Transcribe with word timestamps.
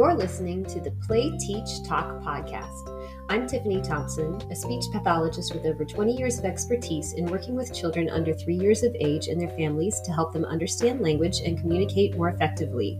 You're 0.00 0.14
listening 0.14 0.64
to 0.64 0.80
the 0.80 0.92
Play, 1.06 1.36
Teach, 1.36 1.86
Talk 1.86 2.22
podcast. 2.22 2.88
I'm 3.28 3.46
Tiffany 3.46 3.82
Thompson, 3.82 4.40
a 4.50 4.56
speech 4.56 4.86
pathologist 4.90 5.52
with 5.52 5.66
over 5.66 5.84
20 5.84 6.16
years 6.16 6.38
of 6.38 6.46
expertise 6.46 7.12
in 7.12 7.26
working 7.26 7.54
with 7.54 7.74
children 7.74 8.08
under 8.08 8.32
three 8.32 8.54
years 8.54 8.82
of 8.82 8.96
age 8.98 9.28
and 9.28 9.38
their 9.38 9.54
families 9.58 10.00
to 10.00 10.10
help 10.10 10.32
them 10.32 10.46
understand 10.46 11.02
language 11.02 11.40
and 11.44 11.60
communicate 11.60 12.16
more 12.16 12.30
effectively. 12.30 12.98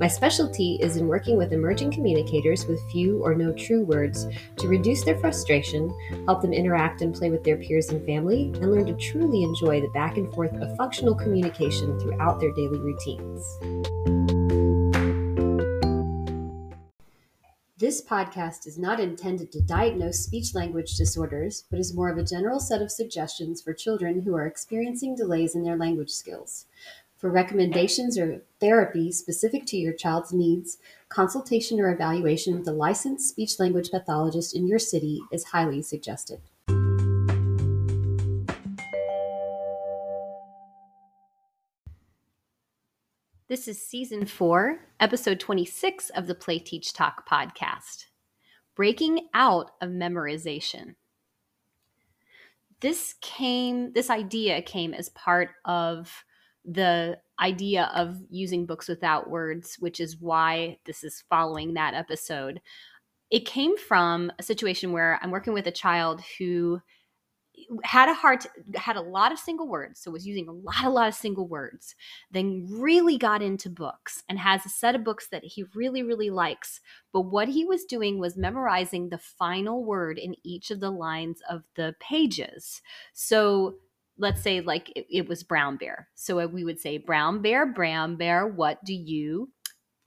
My 0.00 0.08
specialty 0.08 0.76
is 0.82 0.96
in 0.96 1.06
working 1.06 1.36
with 1.36 1.52
emerging 1.52 1.92
communicators 1.92 2.66
with 2.66 2.82
few 2.90 3.22
or 3.22 3.32
no 3.32 3.52
true 3.52 3.84
words 3.84 4.26
to 4.56 4.66
reduce 4.66 5.04
their 5.04 5.20
frustration, 5.20 5.88
help 6.26 6.42
them 6.42 6.52
interact 6.52 7.00
and 7.00 7.14
play 7.14 7.30
with 7.30 7.44
their 7.44 7.58
peers 7.58 7.90
and 7.90 8.04
family, 8.04 8.50
and 8.56 8.72
learn 8.72 8.86
to 8.86 8.94
truly 8.94 9.44
enjoy 9.44 9.80
the 9.80 9.90
back 9.94 10.16
and 10.16 10.34
forth 10.34 10.52
of 10.54 10.76
functional 10.76 11.14
communication 11.14 11.96
throughout 12.00 12.40
their 12.40 12.52
daily 12.54 12.80
routines. 12.80 14.39
This 17.80 18.02
podcast 18.02 18.66
is 18.66 18.76
not 18.76 19.00
intended 19.00 19.50
to 19.52 19.62
diagnose 19.62 20.18
speech 20.18 20.54
language 20.54 20.98
disorders, 20.98 21.64
but 21.70 21.80
is 21.80 21.94
more 21.94 22.10
of 22.10 22.18
a 22.18 22.22
general 22.22 22.60
set 22.60 22.82
of 22.82 22.90
suggestions 22.90 23.62
for 23.62 23.72
children 23.72 24.20
who 24.20 24.36
are 24.36 24.44
experiencing 24.44 25.14
delays 25.14 25.54
in 25.54 25.62
their 25.62 25.78
language 25.78 26.10
skills. 26.10 26.66
For 27.16 27.30
recommendations 27.30 28.18
or 28.18 28.42
therapy 28.60 29.10
specific 29.12 29.64
to 29.64 29.78
your 29.78 29.94
child's 29.94 30.30
needs, 30.30 30.76
consultation 31.08 31.80
or 31.80 31.90
evaluation 31.90 32.58
with 32.58 32.68
a 32.68 32.72
licensed 32.72 33.30
speech 33.30 33.58
language 33.58 33.90
pathologist 33.90 34.54
in 34.54 34.68
your 34.68 34.78
city 34.78 35.22
is 35.32 35.44
highly 35.44 35.80
suggested. 35.80 36.42
This 43.50 43.66
is 43.66 43.84
season 43.84 44.26
four, 44.26 44.78
episode 45.00 45.40
26 45.40 46.10
of 46.10 46.28
the 46.28 46.36
Play 46.36 46.60
Teach 46.60 46.92
Talk 46.92 47.28
podcast 47.28 48.04
Breaking 48.76 49.26
Out 49.34 49.72
of 49.80 49.90
Memorization. 49.90 50.94
This 52.78 53.16
came, 53.20 53.92
this 53.92 54.08
idea 54.08 54.62
came 54.62 54.94
as 54.94 55.08
part 55.08 55.50
of 55.64 56.14
the 56.64 57.18
idea 57.40 57.90
of 57.92 58.20
using 58.30 58.66
books 58.66 58.86
without 58.86 59.28
words, 59.28 59.74
which 59.80 59.98
is 59.98 60.20
why 60.20 60.78
this 60.86 61.02
is 61.02 61.24
following 61.28 61.74
that 61.74 61.94
episode. 61.94 62.60
It 63.32 63.46
came 63.46 63.76
from 63.76 64.30
a 64.38 64.44
situation 64.44 64.92
where 64.92 65.18
I'm 65.24 65.32
working 65.32 65.54
with 65.54 65.66
a 65.66 65.72
child 65.72 66.22
who 66.38 66.80
had 67.84 68.08
a 68.08 68.14
hard 68.14 68.44
had 68.74 68.96
a 68.96 69.00
lot 69.00 69.32
of 69.32 69.38
single 69.38 69.68
words 69.68 70.00
so 70.00 70.10
was 70.10 70.26
using 70.26 70.48
a 70.48 70.52
lot 70.52 70.84
a 70.84 70.90
lot 70.90 71.08
of 71.08 71.14
single 71.14 71.46
words 71.46 71.94
then 72.30 72.66
really 72.70 73.16
got 73.16 73.42
into 73.42 73.70
books 73.70 74.22
and 74.28 74.38
has 74.38 74.64
a 74.64 74.68
set 74.68 74.94
of 74.94 75.04
books 75.04 75.28
that 75.28 75.44
he 75.44 75.64
really 75.74 76.02
really 76.02 76.30
likes. 76.30 76.80
But 77.12 77.22
what 77.22 77.48
he 77.48 77.64
was 77.64 77.84
doing 77.84 78.18
was 78.18 78.36
memorizing 78.36 79.08
the 79.08 79.18
final 79.18 79.84
word 79.84 80.18
in 80.18 80.34
each 80.42 80.70
of 80.70 80.80
the 80.80 80.90
lines 80.90 81.40
of 81.48 81.64
the 81.76 81.94
pages. 82.00 82.82
So 83.12 83.76
let's 84.18 84.42
say 84.42 84.60
like 84.60 84.90
it, 84.96 85.06
it 85.10 85.28
was 85.28 85.42
brown 85.42 85.76
bear. 85.76 86.08
So 86.14 86.40
uh, 86.40 86.46
we 86.46 86.64
would 86.64 86.80
say 86.80 86.98
brown 86.98 87.42
bear 87.42 87.66
brown 87.66 88.16
bear 88.16 88.46
what 88.46 88.84
do 88.84 88.94
you 88.94 89.50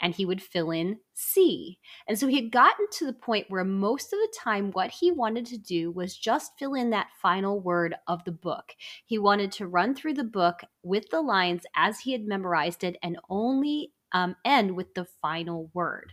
and 0.03 0.13
he 0.13 0.25
would 0.25 0.41
fill 0.41 0.69
in 0.69 0.99
see. 1.13 1.79
And 2.07 2.19
so 2.19 2.27
he 2.27 2.35
had 2.35 2.51
gotten 2.51 2.85
to 2.91 3.05
the 3.05 3.13
point 3.13 3.49
where 3.49 3.63
most 3.63 4.11
of 4.11 4.19
the 4.19 4.33
time, 4.37 4.71
what 4.71 4.91
he 4.91 5.11
wanted 5.11 5.45
to 5.47 5.57
do 5.57 5.91
was 5.91 6.17
just 6.17 6.51
fill 6.59 6.73
in 6.73 6.89
that 6.89 7.07
final 7.21 7.61
word 7.61 7.95
of 8.07 8.23
the 8.25 8.31
book. 8.31 8.73
He 9.05 9.17
wanted 9.17 9.51
to 9.53 9.67
run 9.67 9.95
through 9.95 10.15
the 10.15 10.23
book 10.25 10.61
with 10.83 11.09
the 11.09 11.21
lines 11.21 11.63
as 11.75 12.01
he 12.01 12.11
had 12.11 12.25
memorized 12.25 12.83
it 12.83 12.97
and 13.01 13.17
only 13.29 13.93
um, 14.11 14.35
end 14.45 14.75
with 14.75 14.93
the 14.93 15.05
final 15.21 15.71
word. 15.73 16.11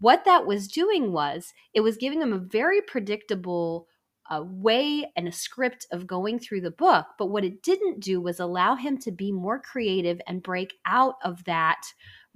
What 0.00 0.24
that 0.24 0.44
was 0.44 0.66
doing 0.66 1.12
was 1.12 1.54
it 1.72 1.80
was 1.80 1.96
giving 1.96 2.20
him 2.20 2.32
a 2.32 2.38
very 2.38 2.82
predictable 2.82 3.86
a 4.30 4.42
way 4.42 5.10
and 5.16 5.26
a 5.26 5.32
script 5.32 5.86
of 5.90 6.06
going 6.06 6.38
through 6.38 6.60
the 6.60 6.70
book. 6.70 7.06
But 7.18 7.26
what 7.26 7.44
it 7.44 7.62
didn't 7.62 8.00
do 8.00 8.20
was 8.20 8.40
allow 8.40 8.74
him 8.74 8.98
to 8.98 9.10
be 9.10 9.32
more 9.32 9.58
creative 9.58 10.20
and 10.26 10.42
break 10.42 10.74
out 10.84 11.14
of 11.24 11.42
that 11.44 11.80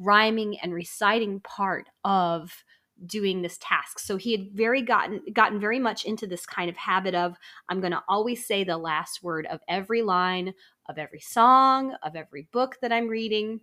rhyming 0.03 0.59
and 0.61 0.75
reciting 0.75 1.41
part 1.41 1.89
of 2.05 2.65
doing 3.07 3.43
this 3.43 3.59
task. 3.61 3.99
So 3.99 4.17
he 4.17 4.33
had 4.33 4.53
very 4.53 4.83
gotten 4.83 5.23
gotten 5.33 5.59
very 5.61 5.79
much 5.79 6.05
into 6.05 6.27
this 6.27 6.47
kind 6.47 6.71
of 6.71 6.77
habit 6.77 7.15
of 7.15 7.37
I'm 7.69 7.81
going 7.81 7.93
to 7.93 8.03
always 8.09 8.47
say 8.47 8.65
the 8.65 8.79
last 8.79 9.23
word 9.23 9.47
of 9.47 9.61
every 9.69 10.03
line 10.03 10.55
of 10.89 10.99
every 10.99 11.21
song, 11.21 11.95
of 12.03 12.17
every 12.17 12.49
book 12.53 12.79
that 12.83 12.93
I'm 12.93 13.09
reading. 13.09 13.61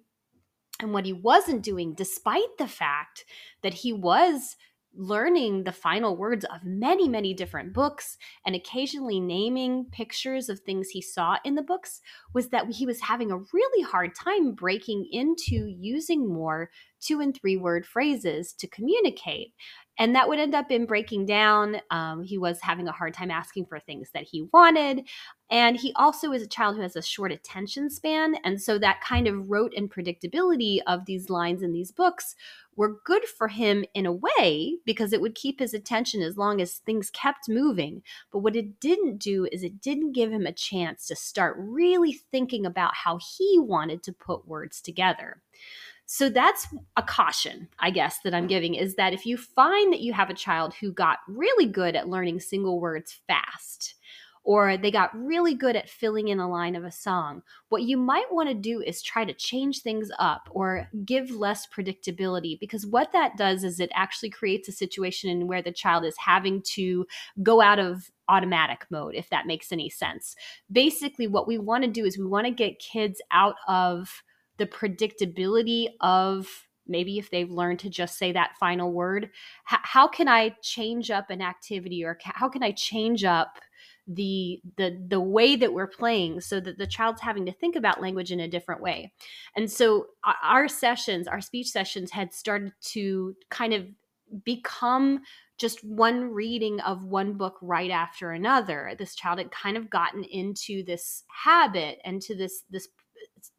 And 0.82 0.94
what 0.94 1.06
he 1.06 1.12
wasn't 1.12 1.62
doing 1.62 1.94
despite 1.94 2.58
the 2.58 2.68
fact 2.68 3.26
that 3.64 3.74
he 3.74 3.92
was 3.92 4.56
learning 5.00 5.64
the 5.64 5.72
final 5.72 6.18
words 6.18 6.44
of 6.46 6.64
many, 6.66 7.08
many 7.08 7.34
different 7.34 7.74
books 7.74 8.18
and 8.46 8.54
occasionally 8.54 9.20
naming 9.20 9.86
pictures 9.86 10.50
of 10.50 10.60
things 10.60 10.90
he 10.90 11.02
saw 11.02 11.38
in 11.46 11.56
the 11.56 11.62
books 11.62 12.02
was 12.34 12.50
that 12.50 12.70
he 12.70 12.86
was 12.86 13.00
having 13.00 13.32
a 13.32 13.38
really 13.38 13.84
hard 13.84 14.14
time 14.14 14.52
breaking 14.52 15.08
into 15.12 15.74
using 15.80 16.28
more 16.28 16.70
two 17.00 17.20
and 17.22 17.36
three 17.36 17.58
word 17.58 17.86
phrases 17.86 18.54
to 18.54 18.68
communicate. 18.68 19.54
And 20.00 20.16
that 20.16 20.30
would 20.30 20.40
end 20.40 20.56
up 20.56 20.72
in 20.72 20.86
breaking 20.86 21.26
down. 21.26 21.82
Um, 21.92 22.24
he 22.24 22.38
was 22.38 22.62
having 22.62 22.88
a 22.88 22.94
hard 22.94 23.14
time 23.14 23.30
asking 23.30 23.66
for 23.66 23.80
things 23.80 24.10
that 24.14 24.24
he 24.24 24.48
wanted. 24.54 25.06
And 25.52 25.76
he 25.76 25.92
also 25.98 26.32
is 26.32 26.42
a 26.42 26.48
child 26.48 26.78
who 26.78 26.82
has 26.84 26.96
a 26.96 27.02
short 27.02 27.34
attention 27.34 27.90
span. 27.90 28.36
And 28.46 28.62
so 28.62 28.80
that 28.80 29.02
kind 29.02 29.28
of 29.28 29.50
rote 29.50 29.74
and 29.76 29.92
predictability 29.92 30.80
of 30.88 31.06
these 31.06 31.30
lines 31.30 31.62
in 31.62 31.74
these 31.74 31.92
books 31.92 32.36
were 32.78 33.02
good 33.04 33.26
for 33.26 33.50
him 33.50 33.84
in 33.94 34.06
a 34.06 34.14
way 34.14 34.78
because 34.86 35.12
it 35.12 35.20
would 35.20 35.36
keep 35.36 35.60
his 35.60 35.74
attention 35.74 36.22
as 36.22 36.38
long 36.38 36.62
as 36.62 36.76
things 36.76 37.10
kept 37.10 37.50
moving. 37.50 38.02
But 38.32 38.40
what 38.40 38.56
it 38.56 38.80
didn't 38.80 39.18
do 39.18 39.50
is 39.52 39.64
it 39.64 39.82
didn't 39.82 40.14
give 40.14 40.32
him 40.32 40.46
a 40.46 40.54
chance 40.54 41.08
to 41.08 41.16
start 41.18 41.58
really 41.60 42.14
thinking 42.14 42.66
about 42.66 42.96
how 42.96 43.20
he 43.38 43.60
wanted 43.60 44.02
to 44.04 44.14
put 44.14 44.48
words 44.48 44.80
together. 44.80 45.42
So 46.12 46.28
that's 46.28 46.68
a 46.98 47.04
caution, 47.04 47.68
I 47.78 47.92
guess, 47.92 48.18
that 48.24 48.34
I'm 48.34 48.48
giving 48.48 48.74
is 48.74 48.96
that 48.96 49.14
if 49.14 49.28
you 49.28 49.38
find 49.38 49.94
that 49.94 50.02
you 50.02 50.12
have 50.12 50.32
a 50.32 50.34
child 50.34 50.74
who 50.74 50.92
got 50.92 51.20
really 51.28 51.68
good 51.68 51.96
at 51.96 52.10
learning 52.10 52.40
single 52.40 52.80
words 52.80 53.20
fast, 53.28 53.94
or 54.44 54.76
they 54.76 54.90
got 54.90 55.16
really 55.16 55.54
good 55.54 55.76
at 55.76 55.88
filling 55.88 56.30
in 56.30 56.40
a 56.40 56.50
line 56.50 56.76
of 56.76 56.84
a 56.84 56.92
song, 56.92 57.44
what 57.68 57.84
you 57.84 57.96
might 57.96 58.26
want 58.34 58.50
to 58.50 58.56
do 58.56 58.82
is 58.82 59.04
try 59.04 59.24
to 59.24 59.36
change 59.36 59.84
things 59.84 60.10
up 60.18 60.50
or 60.50 60.90
give 61.06 61.30
less 61.30 61.68
predictability 61.68 62.60
because 62.60 62.88
what 62.88 63.12
that 63.12 63.38
does 63.38 63.64
is 63.64 63.80
it 63.80 63.92
actually 63.94 64.32
creates 64.32 64.68
a 64.68 64.72
situation 64.72 65.30
in 65.30 65.46
where 65.46 65.62
the 65.62 65.72
child 65.72 66.04
is 66.04 66.18
having 66.18 66.60
to 66.64 67.06
go 67.44 67.62
out 67.62 67.78
of 67.78 68.10
automatic 68.30 68.84
mode, 68.90 69.14
if 69.14 69.30
that 69.30 69.46
makes 69.46 69.72
any 69.72 69.92
sense. 69.92 70.36
Basically, 70.72 71.28
what 71.28 71.48
we 71.48 71.60
want 71.60 71.84
to 71.84 71.90
do 71.92 72.04
is 72.04 72.18
we 72.18 72.26
want 72.26 72.48
to 72.48 72.52
get 72.52 72.80
kids 72.80 73.22
out 73.30 73.58
of 73.68 74.24
the 74.60 74.68
predictability 74.68 75.88
of 76.02 76.48
maybe 76.88 77.18
if 77.18 77.32
they've 77.32 77.52
learned 77.52 77.80
to 77.80 77.90
just 77.90 78.18
say 78.18 78.32
that 78.32 78.58
final 78.60 78.92
word 78.92 79.26
h- 79.72 79.80
how 79.84 80.08
can 80.08 80.28
i 80.28 80.56
change 80.62 81.10
up 81.12 81.30
an 81.30 81.42
activity 81.42 82.04
or 82.04 82.16
ca- 82.16 82.34
how 82.36 82.50
can 82.50 82.64
i 82.64 82.72
change 82.72 83.24
up 83.24 83.60
the 84.10 84.60
the 84.78 85.00
the 85.08 85.22
way 85.22 85.56
that 85.56 85.72
we're 85.72 85.88
playing 85.88 86.42
so 86.42 86.60
that 86.60 86.78
the 86.80 86.88
child's 86.88 87.22
having 87.22 87.46
to 87.46 87.52
think 87.52 87.76
about 87.76 88.02
language 88.02 88.32
in 88.32 88.40
a 88.40 88.48
different 88.48 88.82
way? 88.82 89.14
And 89.56 89.72
so 89.72 90.08
our 90.44 90.68
sessions 90.68 91.28
our 91.28 91.42
speech 91.42 91.68
sessions 91.70 92.12
had 92.12 92.34
started 92.34 92.74
to 92.86 93.36
kind 93.52 93.74
of 93.74 93.86
become 94.44 95.22
just 95.60 95.84
one 95.84 96.32
reading 96.32 96.80
of 96.82 97.04
one 97.04 97.34
book 97.34 97.58
right 97.62 97.92
after 97.92 98.32
another. 98.32 98.96
This 98.98 99.14
child 99.14 99.40
had 99.40 99.52
kind 99.52 99.78
of 99.78 99.90
gotten 99.90 100.24
into 100.24 100.84
this 100.84 101.24
habit 101.44 102.00
and 102.04 102.22
to 102.24 102.36
this 102.36 102.64
this 102.70 102.88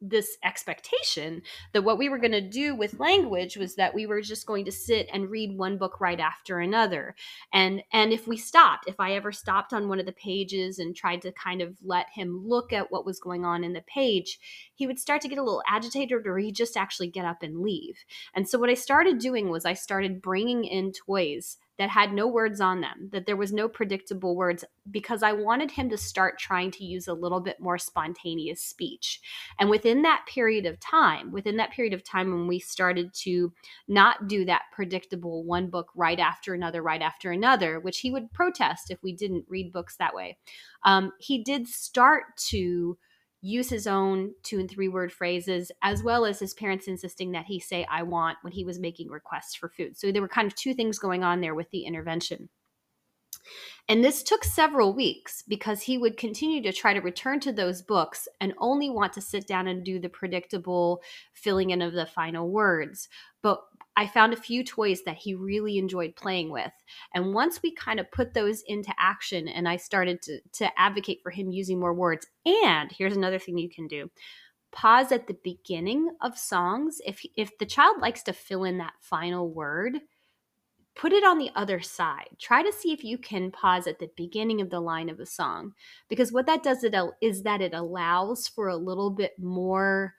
this 0.01 0.37
expectation 0.43 1.41
that 1.73 1.83
what 1.83 1.97
we 1.97 2.09
were 2.09 2.17
going 2.17 2.31
to 2.31 2.41
do 2.41 2.75
with 2.75 2.99
language 2.99 3.57
was 3.57 3.75
that 3.75 3.93
we 3.93 4.05
were 4.05 4.21
just 4.21 4.45
going 4.45 4.65
to 4.65 4.71
sit 4.71 5.07
and 5.13 5.29
read 5.29 5.57
one 5.57 5.77
book 5.77 5.99
right 6.01 6.19
after 6.19 6.59
another. 6.59 7.15
And 7.53 7.83
and 7.91 8.11
if 8.11 8.27
we 8.27 8.37
stopped 8.37 8.87
if 8.87 8.99
i 8.99 9.13
ever 9.13 9.31
stopped 9.31 9.73
on 9.73 9.87
one 9.87 9.99
of 9.99 10.05
the 10.05 10.11
pages 10.11 10.79
and 10.79 10.95
tried 10.95 11.21
to 11.21 11.31
kind 11.31 11.61
of 11.61 11.75
let 11.83 12.07
him 12.13 12.43
look 12.45 12.73
at 12.73 12.91
what 12.91 13.05
was 13.05 13.19
going 13.19 13.45
on 13.45 13.63
in 13.63 13.73
the 13.73 13.81
page 13.81 14.39
he 14.75 14.87
would 14.87 14.99
start 14.99 15.21
to 15.21 15.27
get 15.27 15.37
a 15.37 15.43
little 15.43 15.63
agitated 15.67 16.25
or 16.25 16.37
he'd 16.37 16.55
just 16.55 16.75
actually 16.75 17.07
get 17.07 17.25
up 17.25 17.43
and 17.43 17.59
leave. 17.61 18.03
And 18.33 18.47
so 18.47 18.59
what 18.59 18.69
i 18.69 18.73
started 18.73 19.19
doing 19.19 19.49
was 19.49 19.65
i 19.65 19.73
started 19.73 20.21
bringing 20.21 20.63
in 20.65 20.91
toys 20.91 21.57
that 21.81 21.89
had 21.89 22.13
no 22.13 22.27
words 22.27 22.61
on 22.61 22.79
them, 22.79 23.09
that 23.11 23.25
there 23.25 23.35
was 23.35 23.51
no 23.51 23.67
predictable 23.67 24.35
words, 24.35 24.63
because 24.91 25.23
I 25.23 25.33
wanted 25.33 25.71
him 25.71 25.89
to 25.89 25.97
start 25.97 26.37
trying 26.37 26.69
to 26.73 26.85
use 26.85 27.07
a 27.07 27.13
little 27.15 27.39
bit 27.39 27.59
more 27.59 27.79
spontaneous 27.79 28.61
speech. 28.61 29.19
And 29.59 29.67
within 29.67 30.03
that 30.03 30.27
period 30.31 30.67
of 30.67 30.79
time, 30.79 31.31
within 31.31 31.57
that 31.57 31.71
period 31.71 31.95
of 31.95 32.03
time 32.03 32.29
when 32.29 32.47
we 32.47 32.59
started 32.59 33.11
to 33.23 33.51
not 33.87 34.27
do 34.27 34.45
that 34.45 34.65
predictable 34.71 35.43
one 35.43 35.71
book 35.71 35.89
right 35.95 36.19
after 36.19 36.53
another, 36.53 36.83
right 36.83 37.01
after 37.01 37.31
another, 37.31 37.79
which 37.79 38.01
he 38.01 38.11
would 38.11 38.31
protest 38.31 38.91
if 38.91 39.01
we 39.01 39.11
didn't 39.11 39.45
read 39.49 39.73
books 39.73 39.97
that 39.97 40.13
way, 40.13 40.37
um, 40.85 41.11
he 41.19 41.43
did 41.43 41.67
start 41.67 42.25
to 42.49 42.95
use 43.41 43.69
his 43.69 43.87
own 43.87 44.33
two 44.43 44.59
and 44.59 44.69
three 44.69 44.87
word 44.87 45.11
phrases, 45.11 45.71
as 45.81 46.03
well 46.03 46.25
as 46.25 46.39
his 46.39 46.53
parents 46.53 46.87
insisting 46.87 47.31
that 47.31 47.45
he 47.45 47.59
say, 47.59 47.85
I 47.89 48.03
want 48.03 48.37
when 48.41 48.53
he 48.53 48.63
was 48.63 48.79
making 48.79 49.09
requests 49.09 49.55
for 49.55 49.69
food. 49.69 49.97
So 49.97 50.11
there 50.11 50.21
were 50.21 50.27
kind 50.27 50.47
of 50.47 50.55
two 50.55 50.73
things 50.73 50.99
going 50.99 51.23
on 51.23 51.41
there 51.41 51.55
with 51.55 51.69
the 51.71 51.85
intervention. 51.85 52.49
And 53.89 54.03
this 54.03 54.23
took 54.23 54.43
several 54.43 54.93
weeks 54.93 55.43
because 55.47 55.81
he 55.81 55.97
would 55.97 56.17
continue 56.17 56.61
to 56.63 56.71
try 56.71 56.93
to 56.93 57.01
return 57.01 57.39
to 57.41 57.51
those 57.51 57.81
books 57.81 58.27
and 58.39 58.53
only 58.57 58.89
want 58.89 59.13
to 59.13 59.21
sit 59.21 59.47
down 59.47 59.67
and 59.67 59.83
do 59.83 59.99
the 59.99 60.09
predictable 60.09 61.01
filling 61.33 61.71
in 61.71 61.81
of 61.81 61.93
the 61.93 62.05
final 62.05 62.49
words. 62.49 63.09
But 63.41 63.61
I 63.97 64.07
found 64.07 64.33
a 64.33 64.37
few 64.37 64.63
toys 64.63 65.01
that 65.03 65.17
he 65.17 65.35
really 65.35 65.77
enjoyed 65.77 66.15
playing 66.15 66.49
with. 66.49 66.71
And 67.13 67.33
once 67.33 67.61
we 67.61 67.73
kind 67.73 67.99
of 67.99 68.11
put 68.11 68.33
those 68.33 68.63
into 68.67 68.93
action 68.97 69.47
and 69.47 69.67
I 69.67 69.75
started 69.75 70.21
to, 70.23 70.39
to 70.53 70.79
advocate 70.79 71.19
for 71.21 71.29
him 71.29 71.51
using 71.51 71.79
more 71.79 71.93
words, 71.93 72.27
and 72.45 72.91
here's 72.91 73.17
another 73.17 73.39
thing 73.39 73.57
you 73.57 73.69
can 73.69 73.87
do 73.87 74.09
pause 74.71 75.11
at 75.11 75.27
the 75.27 75.37
beginning 75.43 76.09
of 76.21 76.37
songs. 76.37 77.01
If, 77.05 77.25
if 77.35 77.57
the 77.57 77.65
child 77.65 77.97
likes 77.99 78.23
to 78.23 78.33
fill 78.33 78.63
in 78.63 78.77
that 78.77 78.93
final 79.01 79.49
word, 79.49 79.99
put 80.95 81.13
it 81.13 81.23
on 81.23 81.37
the 81.37 81.51
other 81.55 81.79
side. 81.79 82.27
Try 82.39 82.63
to 82.63 82.73
see 82.73 82.91
if 82.91 83.03
you 83.03 83.17
can 83.17 83.51
pause 83.51 83.87
at 83.87 83.99
the 83.99 84.09
beginning 84.15 84.61
of 84.61 84.69
the 84.69 84.79
line 84.79 85.09
of 85.09 85.19
a 85.19 85.25
song 85.25 85.73
because 86.09 86.31
what 86.31 86.45
that 86.47 86.63
does 86.63 86.83
is 87.21 87.43
that 87.43 87.61
it 87.61 87.73
allows 87.73 88.47
for 88.47 88.67
a 88.67 88.75
little 88.75 89.09
bit 89.09 89.33
more 89.39 90.15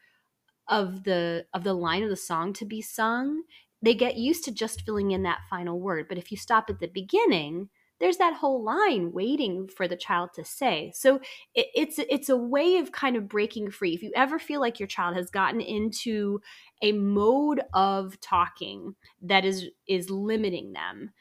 of 0.69 1.05
the 1.05 1.45
of 1.55 1.65
the 1.65 1.75
line 1.75 2.03
of 2.03 2.09
the 2.09 2.17
song 2.17 2.53
to 2.53 2.65
be 2.65 2.81
sung 2.81 3.43
they 3.83 3.95
get 3.95 4.17
used 4.17 4.45
to 4.45 4.53
just 4.53 4.83
filling 4.83 5.11
in 5.11 5.25
that 5.25 5.41
final 5.51 5.81
word 5.81 6.07
but 6.09 6.17
if 6.17 6.31
you 6.31 6.37
stop 6.37 6.71
at 6.71 6.79
the 6.79 6.87
beginning 6.87 7.69
there's 8.03 8.19
that 8.19 8.35
whole 8.35 8.63
line 8.63 9.13
waiting 9.13 9.69
for 9.69 9.87
the 9.89 9.97
child 9.97 10.31
to 10.35 10.45
say. 10.45 10.93
So 10.95 11.21
it, 11.55 11.69
it's 11.75 11.99
it's 11.99 12.29
a 12.29 12.37
way 12.37 12.77
of 12.77 12.93
kind 12.93 13.17
of 13.17 13.29
breaking 13.29 13.71
free. 13.71 13.95
If 13.95 14.03
you 14.03 14.13
ever 14.15 14.39
feel 14.39 14.61
like 14.61 14.79
your 14.81 14.89
child 14.89 15.17
has 15.17 15.31
gotten 15.31 15.61
into 15.61 16.41
a 16.83 16.93
mode 16.93 17.63
of 17.73 18.21
talking 18.21 18.97
that 19.23 19.45
is 19.45 19.69
is 19.87 20.11
limiting 20.11 20.73
them 20.73 21.13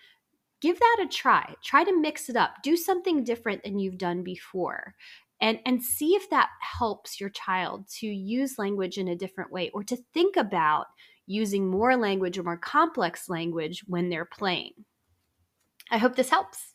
give 0.62 0.80
that 0.80 1.04
a 1.04 1.07
try. 1.07 1.56
Try 1.63 1.83
to 1.83 2.00
mix 2.00 2.30
it 2.30 2.36
up. 2.36 2.56
Do 2.63 2.78
something 2.78 3.24
different 3.24 3.63
than 3.63 3.80
you've 3.80 3.98
done 3.98 4.24
before. 4.24 4.95
And 5.42 5.60
and 5.66 5.83
see 5.83 6.13
if 6.13 6.30
that 6.30 6.50
helps 6.62 7.19
your 7.19 7.30
child 7.30 7.88
to 8.00 8.07
use 8.07 8.60
language 8.60 8.98
in 8.98 9.07
a 9.07 9.16
different 9.16 9.51
way 9.51 9.72
or 9.74 9.83
to 9.83 9.98
think 10.13 10.38
about 10.38 10.86
using 11.25 11.69
more 11.69 11.95
language 11.95 12.38
or 12.38 12.44
more 12.44 12.57
complex 12.57 13.28
language 13.28 13.83
when 13.88 14.10
they're 14.10 14.25
playing. 14.25 14.74
I 15.89 15.98
hope 15.98 16.16
this 16.16 16.30
helps 16.30 16.70